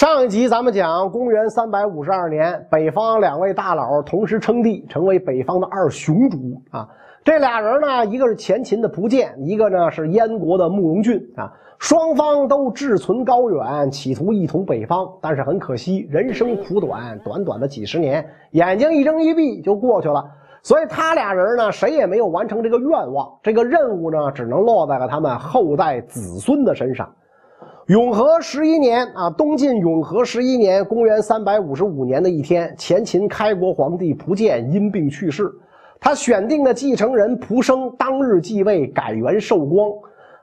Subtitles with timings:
[0.00, 6.38] 上一集咱们讲，公元三百五十二年，北方两位大佬同时称帝，成为北方的二雄主
[6.70, 6.88] 啊。
[7.22, 11.52] 这俩人呢，一个是前秦的蒲剑，一个呢是燕国的慕容俊啊。
[11.78, 20.24] 双方都志存高远，企图一统北方，但是很可惜，人生苦短，短短的几十年，眼睛一睁一闭就过去了。
[20.62, 27.06] 所以他俩人呢，谁也没有完成这个愿望，这个任务呢，只能落在了他们后代子孙的身上。
[27.90, 35.52] 永和十一年啊，东晋永和十一年，公元三百五十五年的一天，前秦开国皇帝蒲剑因病去世。
[35.98, 39.90] 他选定的继承人蒲生当日继位，改元寿光。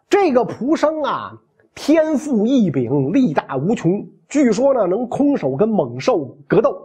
[0.09, 1.31] 这个蒲生啊，
[1.73, 6.78] 天赋异禀，力大无穷，据说呢能空手跟猛兽格斗。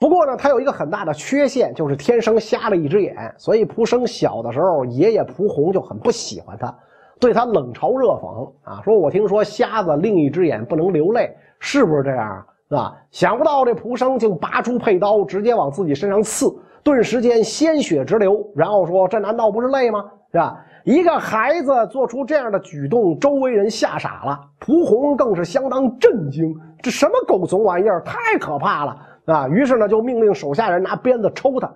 [0.00, 3.32] 不过呢，他有一个很大的缺陷，就是天生瞎了一只眼。
[3.38, 6.76] 所以蒲生小的时候，爷爷蒲洪就很不喜欢他。
[7.22, 12.92] 对他冷嘲热讽啊，说我听说瞎子另一只眼不能流泪，是不是这样啊？
[13.12, 20.04] 想不到这蒲生竟拔出佩刀，直接往自己身上刺，顿时间鲜血直流，然后说：“这难道不是泪吗？
[20.32, 29.46] 是吧？”一个孩子做出这样的举动，周围人吓傻了，蒲红更是相当震惊，这什么狗怂玩意儿，太可怕了啊！
[29.46, 31.72] 于是呢，就命令手下人拿鞭子抽他。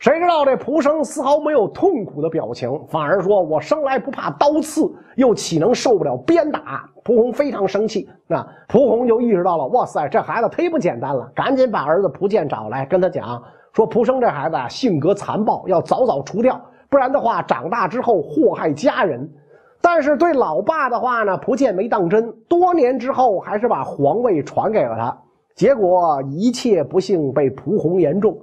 [0.00, 8.08] 谁知道这蒲生丝毫没有痛苦的表情，反而说：“我生来不怕刀刺，又岂能受不了鞭打？”蒲红非常生气。
[8.26, 13.42] 那蒲红就意识到了，哇塞，这孩子忒不简单了，赶紧把儿子蒲剑找来，跟他讲
[13.74, 19.30] 说：“蒲生这孩子啊，性格残暴，要早早除掉，不然的话，长大之后祸害家人。”
[19.82, 25.14] 但是对老爸的话呢，蒲剑没当真，多年之后还是把皇位传给了他。
[25.54, 28.34] 结果一切不幸被蒲红言中。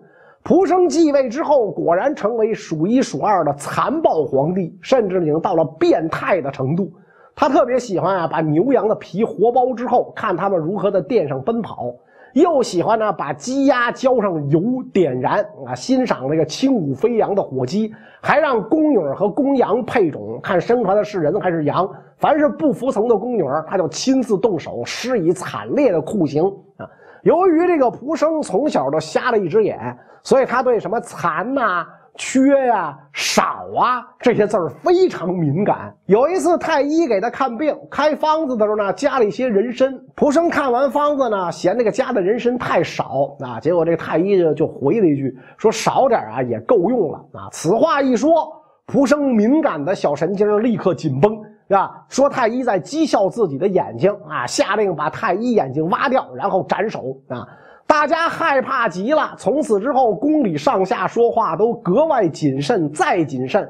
[0.47, 6.89] 蒲生继位之后，果然成为数一数二的残暴皇帝，甚至已经到了变态的程度。
[7.35, 11.93] 他特别喜欢啊，把牛羊的皮活剥之后，看他们如何在殿上奔跑；
[12.31, 14.61] 又喜欢呢，把鸡鸭浇上油
[14.93, 17.91] 点燃啊，欣赏那个轻舞飞扬的火鸡；
[18.21, 21.85] 还让宫女和公羊配种，看生出来的是人还是羊。
[22.15, 26.41] 凡是不服从的宫女，他就亲自动手施以惨烈的酷刑
[26.77, 26.87] 啊。
[27.27, 29.77] 由于这个蒲生从小就瞎了一只眼。
[30.23, 35.93] 所以他对什么残呐、缺呀、少啊这些字儿非常敏感。
[36.05, 39.93] 有一次太医给他看病开方子的时候呢，加了一些人参。
[40.15, 47.47] 蒲生看完方子呢，嫌那个加的人参太少啊，结果这个太医就回了一句说少点啊也够用了啊。
[47.51, 48.51] 此话一说，
[48.85, 52.05] 蒲生敏感的小神经立刻紧绷，是吧？
[52.07, 57.45] 说太医在讥笑自己的眼睛啊，下令把太医眼睛挖掉，然后斩首啊。
[57.85, 63.69] 大家害怕极了，从此之后，宫里上下说话都格外谨慎，再谨慎。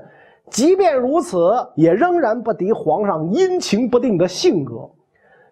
[0.50, 1.38] 即便如此，
[1.75, 4.90] 也仍然不敌皇上阴晴不定的性格。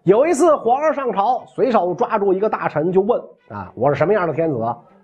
[0.04, 3.20] 有一次，皇上上朝，随手抓住一个大臣就问
[3.50, 4.58] ：“啊，我是什么样的天子？”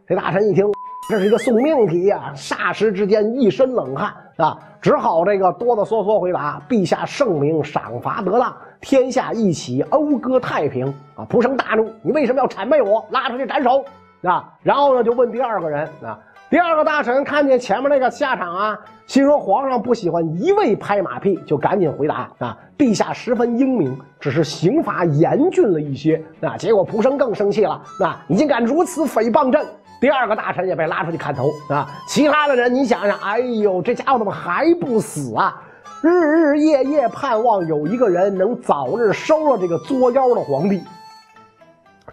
[0.06, 0.64] 这大臣一听。
[1.08, 2.32] 这是一个送命题呀！
[2.36, 10.86] 霎时之间一身冷汗啊，只好这个哆哆嗦嗦回答：“陛下圣明，赏罚得当，天下一起讴歌太平。”
[11.16, 11.26] 啊！
[11.28, 13.04] 蒲生大怒：“你为什么要谄媚我？
[13.10, 13.84] 拉出去斩首！”
[14.22, 14.48] 啊！
[14.62, 16.16] 然后呢，就问第二个人啊。
[16.48, 26.56] 第二个大臣看见前面那个下场啊，心说皇上不喜欢一味拍马屁，就赶紧回答：“啊，陛下十分英明，只是刑罚严峻了一些。”啊！
[26.56, 29.66] 结果蒲生更生气了：“啊，你竟敢如此诽谤朕！”
[30.02, 31.88] 第二个大臣也被拉出去砍头啊！
[32.08, 35.62] 其他的人，你想想，哎呦，这家伙怎么还不死啊？
[36.02, 40.82] 日日夜夜盼望有一个人能早日收了这个作妖的皇帝。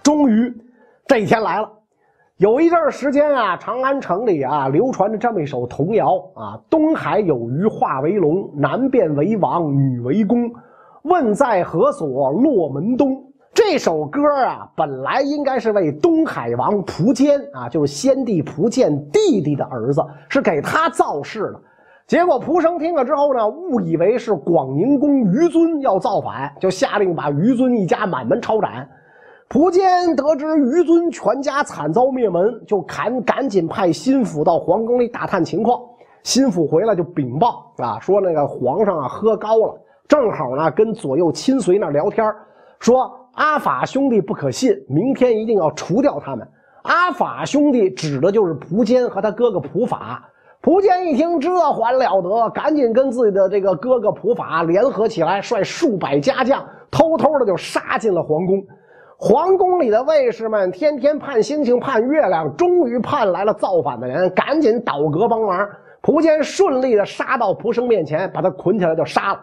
[0.04, 0.56] 终于，
[1.08, 1.68] 这一天来了。
[2.38, 10.48] 有一阵时间啊，长安城里啊流传着这么一首童谣啊：“东海有鱼化为龙，男变为王，女为公。
[11.02, 12.30] 问在何所？
[12.30, 21.60] 落门东。”这首歌啊，本来应该是为东海王蒲坚啊，就是先帝蒲坚弟弟的儿子，是给他造势的。
[22.08, 28.88] 结果蒲生听了之后呢，误以为是广宁公于尊要造反，就下令把于尊一家满门抄斩。
[29.50, 35.80] 蒲坚得知于尊全家惨遭灭门，就赶赶紧派心腹到皇宫里打探情况。
[36.24, 42.26] 心腹回来就禀报啊，说那个皇上啊喝高了，正好呢跟左右亲随那聊天，
[42.80, 43.16] 说。
[43.40, 46.46] 阿法兄弟不可信，明天一定要除掉他们。
[46.82, 50.22] 阿法兄弟指的就是蒲坚和他哥哥蒲法。
[50.60, 58.62] 蒲坚一听，这还了得，赶紧跟自己的这个哥哥蒲法联合起来，率数百家将，偷偷的就杀进了皇宫。
[59.18, 65.66] 皇宫里的卫士们天天盼星星盼月亮，终于盼来了造反的人，赶紧倒戈帮忙。
[66.02, 69.40] 蒲坚顺利的杀到蒲生面前，把他捆起来就杀了。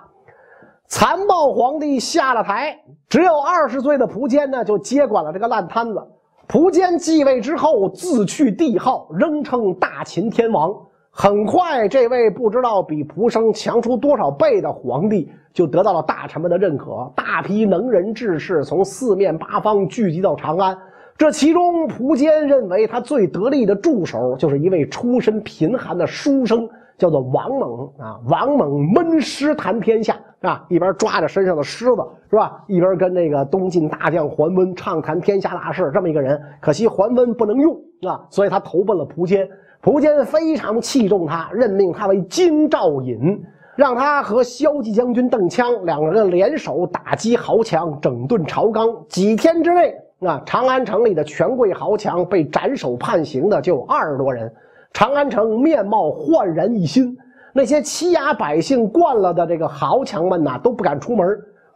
[0.89, 2.79] 残暴皇帝下了台，
[3.09, 6.01] 只有二十岁的苻坚呢，就接管了这个烂摊子。
[6.49, 10.73] 苻坚继位之后，自去帝号，仍称大秦天王。
[11.11, 17.11] 很快，这位不知道比蒲生强出多少倍的皇帝，就得到了大臣们的认可。
[17.17, 20.77] 大批能人志士从四面八方聚集到长安。
[21.19, 26.69] 这其中，苻坚认为他最得力的助手，就是一位出身贫寒的书生。
[26.99, 35.91] 叫做王猛啊，王猛闷诗谈天下啊，一边抓着身上的虱子是吧，一边跟那个东晋大将桓温畅谈天下大事。
[35.95, 39.49] 这么一个人，可惜桓温不能用啊，所以他投奔了苻坚。
[39.83, 43.41] 苻坚非常器重他，任命他为京兆尹，
[43.77, 48.89] 让他和骁骑将军邓羌两个人联手打击豪强，整顿朝纲。
[49.09, 54.53] 几天之内啊，长安城里的权贵豪强被斩首判刑的就有二十多人。
[54.93, 57.17] 长安城面貌焕然一新，
[57.57, 61.27] 那些欺压百姓惯了的这个豪强们呐，都不敢出门。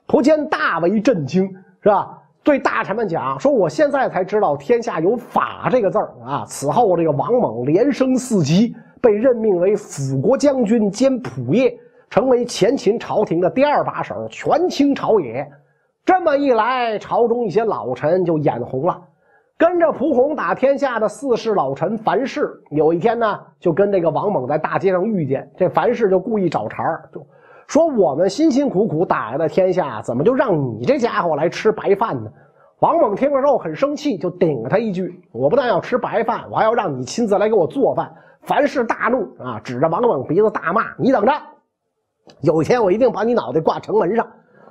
[0.06, 1.48] 苻坚大为震惊，
[1.82, 2.18] 是吧？
[2.42, 11.74] 对大臣们讲说：“我现在才知道天下有法这个字儿啊！”此后，这个王猛连升四级，被任命为辅国将军兼仆射，
[12.10, 15.50] 成为前秦朝廷的第二把手，权倾朝野。
[16.04, 19.00] 这么一来，朝中一些老臣就眼红了。
[19.60, 25.46] 跟着蒲洪打天下的四世老臣樊氏，有一天呢，就跟这个王猛在大街上遇见。
[25.54, 27.20] 这樊氏就故意找茬就
[27.66, 32.30] 说：“我们辛辛苦苦打下的天下，怎么就让你这家伙来吃白饭呢？”
[32.80, 38.10] 王猛听了之后很生气，就顶了他一句：“我不但要吃白饭，我还要让你亲自来给我做饭。”
[38.40, 41.32] 樊氏大怒啊，指着王猛鼻子大骂：“你等着，
[42.40, 44.26] 有一天我一定把你脑袋挂城门上。”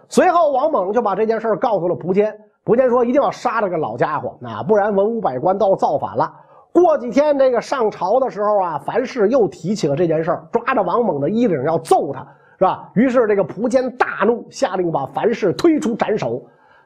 [0.09, 2.35] 随后，王猛就把这件事告诉了苻坚。
[2.69, 6.31] 苻坚说：“一定要杀这个老家伙，啊，不然文武百官都要造反了。”
[6.71, 12.19] 过几天，这个上朝的时候啊，樊氏又提起了这件事儿，抓着王猛的衣领要揍他，
[12.60, 12.88] 是吧？
[12.94, 16.39] 于是这个苻坚大怒，下令把樊氏推出斩首。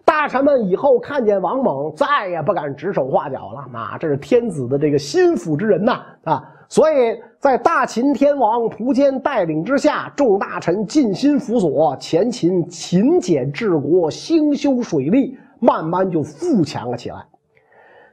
[0.06, 3.78] 大臣们以后看见王猛，再也不敢指手画脚了。
[3.78, 6.50] 啊，这是天子的这个心腹之人呐，啊！
[6.70, 15.38] 所以在大秦天王苻坚带领之下，众大臣尽心辅佐，前秦勤俭治国，兴修水利。
[15.63, 17.15] 慢慢就富强了起来。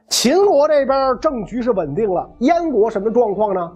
[0.07, 3.71] 秦国这边政局是稳定了，燕国什么状况呢？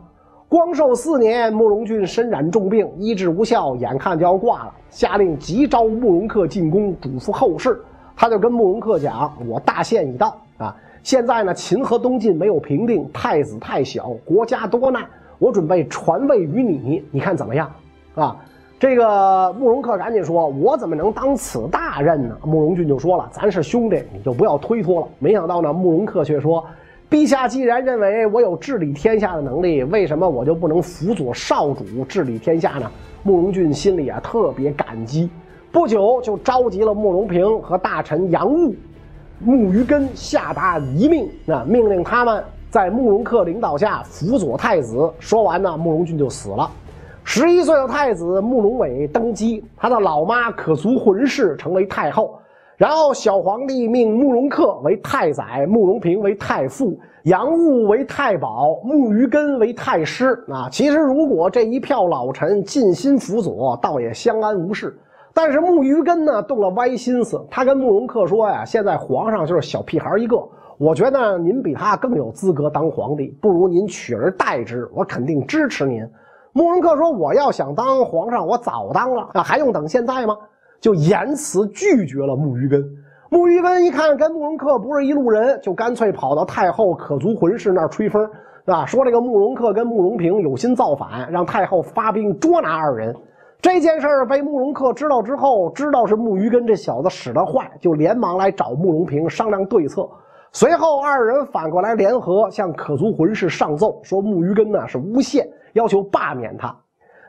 [0.48, 7.82] 光寿四年，慕容俊身染重病，医治无效，眼看就要挂了，下令急召慕容恪进宫，嘱咐后事。
[8.16, 10.74] 他就跟慕容恪讲：“我大限已到啊，
[11.04, 15.06] 现在呢，秦和东晋没有平定，太子太小，国家多难，
[15.38, 17.70] 我准备传位于你，你看怎么样？
[18.16, 18.38] 啊？”
[18.78, 26.64] 这个慕容恪赶紧说：“我怎么能当此大任呢？”慕容俊就说了：“咱是兄弟，你就不要推脱了。”没想到呢，慕容恪却说
[27.10, 32.92] ：“陛下既然认为我有治理天下的能力，为什么我就不能辅佐少主治理天下呢？”
[33.24, 35.30] 慕容俊心里啊特别感激，
[35.72, 38.76] 不久就召集了慕容平和大臣杨务、
[39.40, 45.10] 慕于根，下达遗命，那命令他们在慕容恪领导下辅佐太子。
[45.18, 46.70] 说完呢，慕容俊就死了。
[47.28, 52.40] 十一岁的太子慕容伟登基，他的老妈可族浑氏成为太后。
[52.78, 60.40] 然后小皇帝命慕容恪为太宰，慕容平为太傅，杨务为太保，慕于根为太师。
[60.48, 64.96] 啊，其实如果这一票老臣尽心辅佐，倒也相安无事。
[65.34, 67.44] 但是慕于根呢，动了歪心思。
[67.50, 70.38] 他跟慕容恪说呀：“现在皇上就是小屁孩一个，
[70.78, 76.08] 我觉得您比他更有资格当皇帝，不如您取而代之，我肯定支持您。”
[76.58, 80.34] 慕容恪说：“我要想当皇上，我早当了啊，还用等现在吗？”
[80.80, 82.82] 就严辞拒绝了慕于根。
[83.30, 88.24] 慕于根一看跟慕容恪不是一路人，就干脆跑到太后可族浑氏那儿吹风，
[88.66, 88.86] 是吧？
[88.86, 93.14] 说这个慕容恪跟慕容平有心造反，让太后发兵捉拿二人。
[93.62, 100.08] 这件事儿被慕容恪知道之后，知道是慕于根这小子使得坏，就连忙来找慕容平商量对策。
[100.56, 105.46] 随后二人反过来联合向可族浑氏上奏，说木鱼根呢是诬陷。
[105.74, 106.74] 要求罢免他，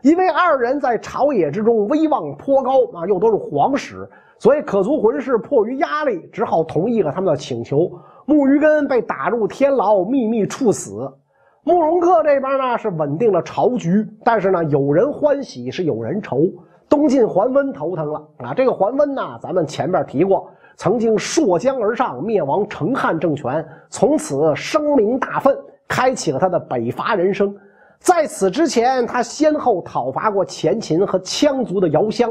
[0.05, 7.91] 因为二人在朝野之中威望颇高啊，又都是皇室，所以可族浑氏迫于压力，只好同意了他们的请求。
[8.27, 11.13] 木鱼根被打入天牢，秘密处死。
[11.65, 16.43] 慕容恪这边呢是稳定了朝局，但是呢有人欢喜是有人愁。
[16.89, 18.55] 东晋桓温头疼了啊！
[18.55, 25.57] 这个桓温呢，咱们前面提过，曾经溯江而上，灭亡成汉政权，从此声名大振，
[25.89, 27.55] 开启了他的北伐人生。
[27.99, 32.31] 在此之前，他先后讨伐过前秦和羌族的遥襄，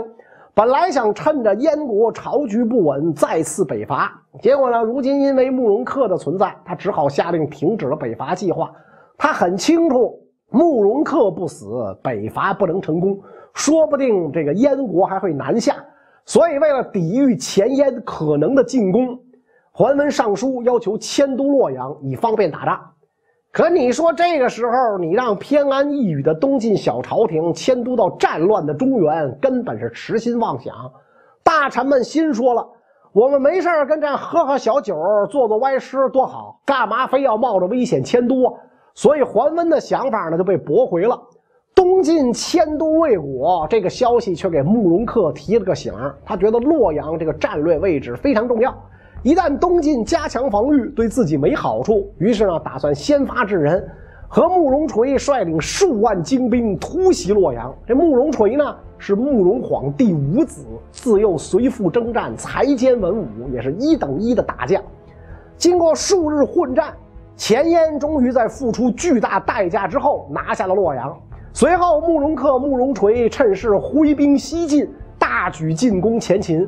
[0.53, 8.71] 本来想趁着燕国朝局不稳再次北伐，结果呢，如今因为慕容恪的存在，他只好下令停止了北伐计划。
[9.17, 10.17] 他很清楚，
[10.49, 13.19] 慕容恪不死，北伐不能成功，
[13.55, 15.75] 说不定这个燕国还会南下。
[16.25, 19.19] 所以为了抵御前燕可能的进攻，
[19.71, 22.79] 桓温上书要求迁都洛阳，以方便打仗。
[23.51, 30.75] 可你说这个时候，你让偏安一隅的东晋小朝廷迁都到战乱的中原，根本是痴心妄想。
[31.43, 32.67] 大臣们心说了。
[33.13, 34.93] 我们没事跟这喝喝小酒，
[35.29, 38.57] 做做歪诗多好，干嘛非要冒着危险迁都？
[38.93, 41.17] 所以桓温的想法呢就被驳回了。
[41.75, 48.73] 东晋迁都魏国这个消息却给慕容恪提了个醒，他觉得洛阳这个战略位置非常重要，
[49.23, 52.09] 一旦东晋加强防御，对自己没好处。
[52.17, 53.85] 于是呢，打算先发制人。
[54.27, 57.73] 和慕容垂率领数万精兵突袭洛阳。
[57.85, 64.81] 这慕容垂呢，是慕容晃第五子，自幼随父征战，才兼文武，也是一等一的大将。
[65.57, 66.93] 经过数日混战，
[67.37, 71.15] 前燕终于在付出巨大代价之后拿下了洛阳。
[71.55, 74.85] 随后，慕容恪、慕容垂趁势挥兵西进，
[75.17, 76.67] 大举进攻前秦。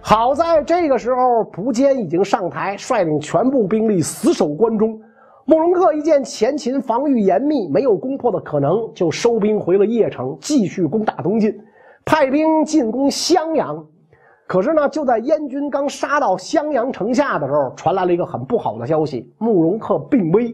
[0.00, 5.00] 好在这个时候，苻坚已经上台，率领全部兵力死守关中。
[5.44, 11.56] 慕容恪一见前秦防御严密，没有攻破的可能，就收兵回了邺城，继续攻打东晋，
[12.04, 13.86] 派兵进攻襄阳。
[14.48, 20.52] 可是呢，就在燕军刚杀到襄阳城下的时候，传来了一个很不好的消息：慕容恪病危，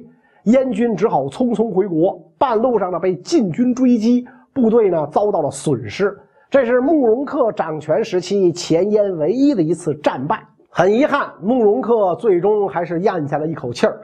[0.51, 2.21] 燕军只好匆匆回国。
[2.39, 6.17] 半路上呢，被晋军追击，部队呢遭到了损失。
[6.49, 10.43] 这是慕容恪掌权时期前燕唯一的一次战败。
[10.69, 14.01] 很遗憾，慕容恪最终还是咽下了一口气儿。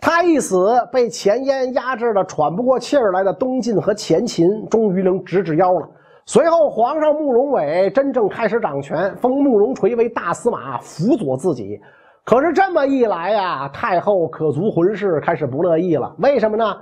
[0.00, 5.88] 他一死，被前燕压制的喘不过气儿来的东晋和前秦终于能直直腰了。
[6.24, 11.80] 随后，皇上慕容伟真正开始掌权，封慕容垂为大司马，辅佐自己。
[12.28, 16.14] 可是这么一来呀，太后可族浑氏开始不乐意了。
[16.18, 16.76] 为什么呢？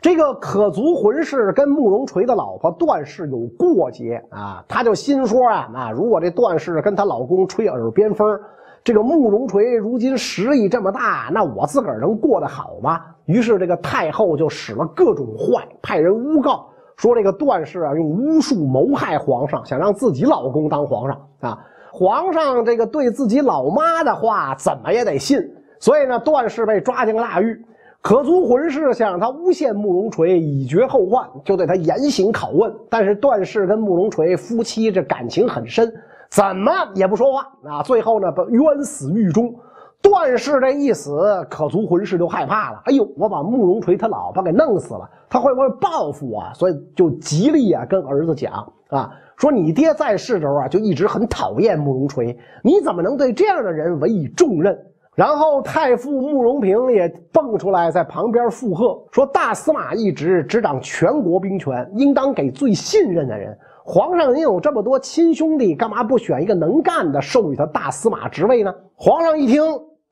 [0.00, 8.38] 这个可族浑氏跟慕容垂的老婆段氏有过节啊，他就心说啊，那，如果这段氏跟她老公吹耳边风。
[8.84, 13.00] 这个慕容垂如今实力这么大，那我自个儿能过得好吗？
[13.24, 16.64] 于是这个太后就使了各种坏，派人诬告
[16.96, 21.58] 说这个段氏啊用巫术谋害皇上，想让自己老公当皇上啊。
[21.98, 25.40] 皇上这个对自己老妈的话怎么也得信，
[25.80, 27.64] 所以呢，段氏被抓进大狱。
[28.02, 32.70] 可族浑氏想让他诬陷慕容垂以绝后患，就对他严刑拷问。
[32.90, 35.90] 但是段氏跟慕容垂夫妻这感情很深。
[36.28, 37.82] 怎么也不说话啊！
[37.82, 39.54] 最后呢，冤死狱中。
[40.02, 42.82] 段氏这一死，可族浑氏就害怕了。
[42.84, 46.44] 哎呦，我把慕容垂他老婆给弄死了，他会不会报复我？
[46.54, 48.52] 所以就极力啊跟儿子讲
[48.88, 54.76] 啊，说你爹在世的时候啊就一直很讨厌慕容垂，你怎么能对这样的人委以重任？
[55.14, 63.56] 然后太傅慕容平也蹦出来在旁边附和说，大司马一职执掌全国兵权，应当给最信任的人。
[63.82, 68.74] 皇上，您有这么多亲兄弟，干嘛不选一个能干的，授予他大司马职位呢？
[68.94, 69.62] 皇上一听，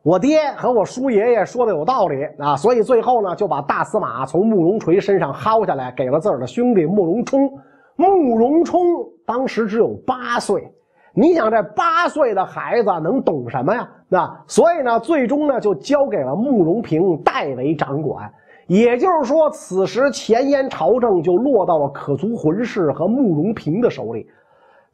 [0.02, 7.50] 我爹和我叔爷爷说的有道理啊，所以最后呢，就把大司马从慕容垂身上薅下来，给了自个儿的兄弟慕容冲。
[7.96, 8.80] 慕容冲
[9.24, 10.72] 当时只有八岁，
[11.14, 13.88] 你想这八岁的孩子能懂什么呀？
[14.08, 18.32] 那所以呢，最终呢，就交给了慕容平代为掌管。
[18.66, 24.26] 也就是说，此时前燕朝政就落到了可族浑氏和慕容平的手里。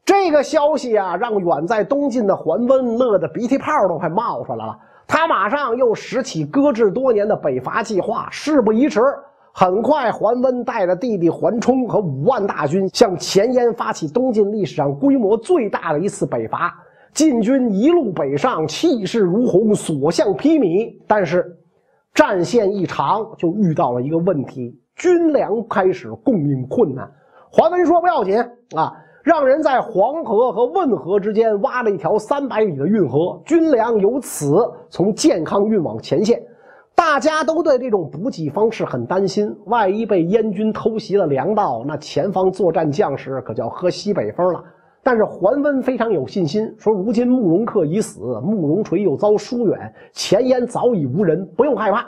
[0.03, 4.77] 这个消息啊，让远在东晋的桓温乐得鼻涕泡都快冒出来了。
[5.07, 8.27] 他马上又拾起搁置多年的北伐计划。
[8.29, 8.99] 事不宜迟，
[9.53, 16.73] 很快桓温带着弟弟桓冲和五万大军向前燕发起东晋历史上规模最大的一次北伐。
[17.13, 20.95] 晋军一路北上，气势如虹，所向披靡。
[21.07, 21.57] 但是。
[22.13, 27.09] 战线一长，就遇到了一个问题：军粮开始供应困难。
[27.49, 28.37] 桓温说：“不要紧
[28.75, 28.91] 啊，
[29.23, 34.53] 让人在黄河和汶河之间挖了一条三百里的运河，军粮由此
[34.89, 36.37] 从健康运往前线。”
[36.95, 44.63] 大家都对这种补给方式很担心，万一被燕军偷袭了粮道，那前方作战将士可就要喝西北风了。
[45.03, 52.05] 但是桓温非常有信心，说：“如今慕容恪已死，慕容垂又遭疏远，前燕早已无人，不用害怕。”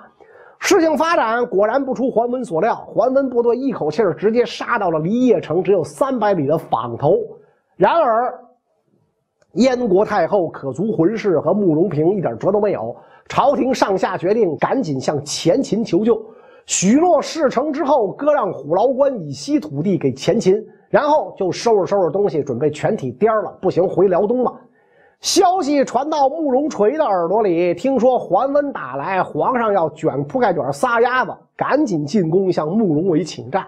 [0.60, 7.18] 事情发展果然不出桓温所料，桓温部队一口气直接杀到了离邺城只有三百里的坊头。
[7.76, 8.40] 然而，
[9.54, 12.96] 燕国太后可族浑氏和慕容平一点辙都没有，
[13.28, 16.22] 朝廷上下决定赶紧向前秦求救，
[16.66, 20.56] 许诺事成之后割让虎牢关以西土地给前秦。
[20.90, 23.58] 然后就收拾收拾东西，准备全体颠了。
[23.60, 24.54] 不行，回辽东吧。
[25.22, 33.66] 消息传到慕容垂的耳朵里，听说桓温打来，皇上要卷铺盖卷撒丫子，赶紧进宫向慕容伟请战，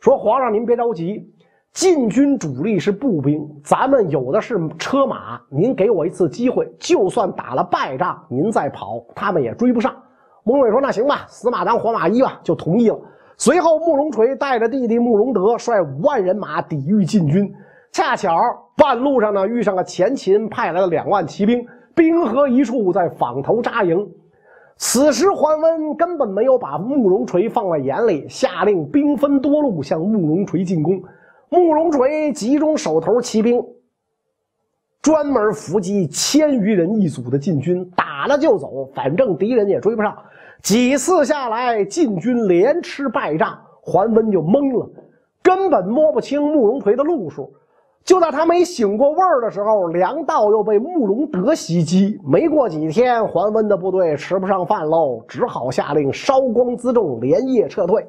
[0.00, 1.30] 说：“皇上您别着急，
[1.74, 5.40] 晋军主力是步兵，咱们有的是车马。
[5.50, 9.92] 您给我一次机会，就算打了败仗，您再跑，他们也追不上。
[10.44, 12.98] 慕容伟说：“那行吧，死马当活马医吧。”就同意了。
[13.36, 17.52] 随后，慕容垂带着弟弟慕容德率五万人马抵御晋军。
[17.90, 18.32] 恰巧
[18.76, 24.08] 半路上呢，遇上了前秦派来的两万骑兵，兵合一处，在坊头扎营。
[24.76, 31.02] 此时，桓温根本没有把慕容垂放在眼里，下令兵分多路向慕容垂进攻。
[31.54, 33.64] 慕容垂集中手头骑兵，
[35.00, 40.16] 专门伏击千余人一组的晋军，打了就走，反正敌人也追不上。
[40.62, 44.90] 几次下来，晋军连吃败仗，桓温就懵了，
[45.42, 47.52] 根本摸不清慕容垂的路数。
[48.02, 52.18] 就在他没醒过味儿的时候，粮道又被慕容德袭击。
[52.26, 58.04] 没过几天，桓温的部队吃不上饭喽，只好下令烧光辎重，连夜撤退。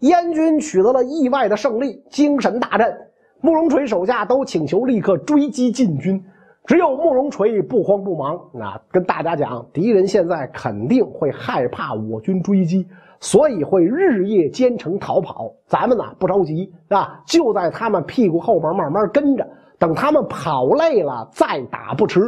[0.00, 2.94] 燕军取得了意外的胜利，精神大振。
[3.40, 6.24] 慕容垂手下都请求立刻追击晋军，
[6.66, 12.86] 只有慕容垂不慌不忙，啊，跟大家讲，敌人现在肯定会害怕我军追击，
[13.20, 15.52] 所以会日夜兼程逃跑。
[15.66, 19.46] 咱们呢不着急，啊，就在他们屁股后边慢慢跟着，
[19.78, 22.20] 等他们跑累了再打不迟。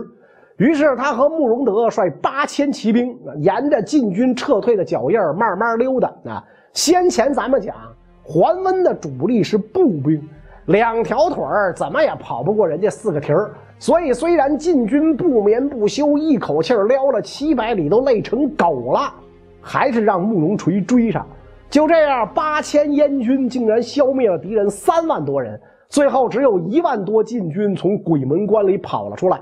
[0.56, 6.42] 于是他和慕容德率八千骑兵，沿着晋军撤退的脚印慢慢溜达，啊。
[6.72, 7.74] 先前咱们讲，
[8.22, 10.22] 桓温的主力是步兵，
[10.66, 13.50] 两条腿儿怎么也跑不过人家四个蹄儿。
[13.78, 19.12] 所以虽然晋军不眠不休，一口气撩了七百里，都累成狗了，
[19.60, 21.26] 还是让慕容垂追上。
[21.68, 25.60] 就这样，八千燕军竟然消灭了敌人三万多人，
[25.90, 29.38] 最后只有一万多晋军从鬼门关里跑了出来。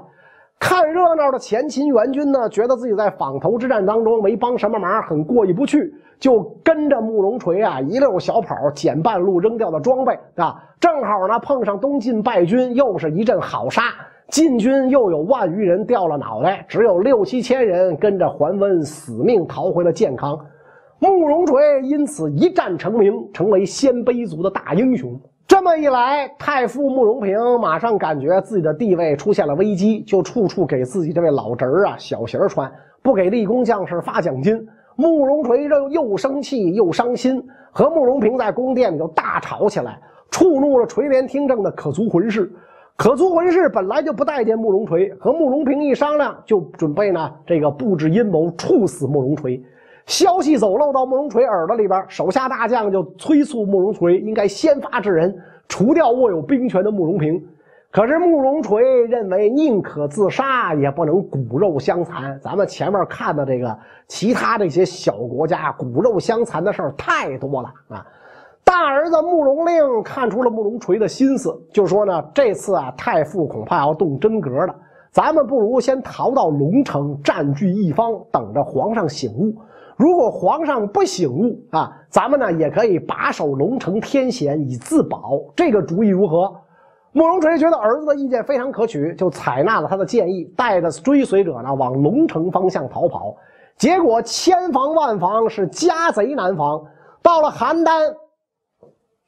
[0.64, 10.56] 看热闹的前秦援军呢，觉得自己在坊头之战当中没帮什么忙，很过意不去，就跟着慕容垂啊一溜小跑，捡半路扔掉的装备啊。
[10.80, 13.82] 正好呢碰上东晋败军，又是一阵好杀，
[14.28, 20.34] 晋军又有万余人掉了脑袋，只有六七千人跟着桓温死命逃回了建康。
[20.98, 25.20] 慕容垂因此一战成名，成为鲜卑族的大英雄。
[25.54, 32.68] 这么一来，太傅慕容平马上感觉自己的地位出现了危机，就处处给自己这位老侄儿啊小鞋穿，
[33.02, 34.66] 不给立功将士发奖金。
[34.96, 37.40] 慕容垂又又生气又伤心，
[37.70, 39.96] 和慕容平在宫殿里就大吵起来，
[40.28, 42.52] 触怒了垂帘听政的可族浑氏。
[42.96, 49.62] 可族浑氏本来就不待见慕容垂，和慕容平一商量，就准备呢这个布置阴谋处死慕容垂。
[50.06, 55.34] 消息走漏到慕容垂耳朵里边，手下大将就催促慕容垂应该先发制人，
[55.68, 57.42] 除掉握有兵权的慕容平。
[57.90, 62.38] 可是慕容垂认为宁可自杀，也不能骨肉相残。
[62.40, 68.04] 咱们前面看的这个其他这些小国家骨肉相残的事儿太多了啊！
[68.64, 74.74] 大儿子慕容令看出了慕容垂的心思，就说呢：这次啊，太傅恐怕要动真格了，
[75.12, 79.54] 咱们不如先逃到龙城，占据一方，等着皇上醒悟。
[79.96, 85.40] 如果皇上不醒悟啊，咱们呢也可以把守龙城天险以自保。
[85.54, 86.52] 这个主意如何？
[87.12, 93.36] 慕容垂觉得儿子的意见非常可取，就采纳了他的建议，带着追随者呢往龙城方向逃跑。
[93.76, 96.84] 结果千防万防，是家贼难防。
[97.22, 98.14] 到了邯郸，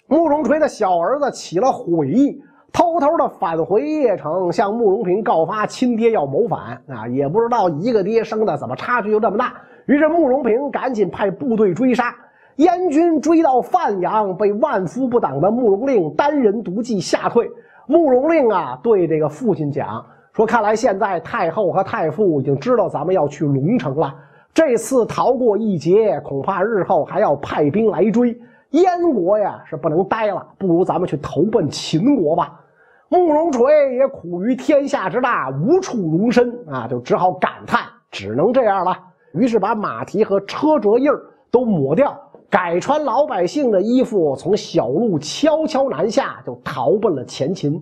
[0.08, 2.40] 慕容垂的小儿子起了悔意，
[2.72, 7.06] 偷偷的返回邺城，向慕容平告发亲爹要谋反啊！
[7.08, 9.54] 也不知道一个爹生的怎么差距就这么大。
[9.86, 12.14] 于是慕容平赶紧派部队追杀，
[12.56, 17.48] 燕军追到范阳，被万夫不挡的慕容令单人独骑吓退。
[17.86, 24.12] 慕容令啊，对这个父亲讲说：“看来现在太后和太傅已经知道咱们要去龙城了，
[24.52, 28.36] 这次逃过一劫，恐怕日后还要派兵来追。
[28.70, 32.60] 燕国呀是不能待了，不如咱们去投奔秦国吧。”
[33.08, 38.98] 慕容垂也苦于天下之大，无处容身啊，就只好感叹：“只能这样了。”
[39.36, 42.18] 于是把马蹄和车辙印儿都抹掉，
[42.50, 47.80] 改穿老百姓的衣服，从小路悄悄南下，就逃奔了前秦。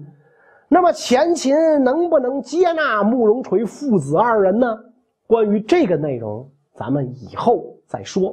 [0.69, 4.79] 那么前秦能不能接纳慕容垂父子二人呢？
[5.27, 8.33] 关于这个内容，咱们以后再说。